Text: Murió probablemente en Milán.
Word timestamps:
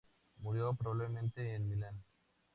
Murió 0.37 0.73
probablemente 0.73 1.53
en 1.53 1.69
Milán. 1.69 2.03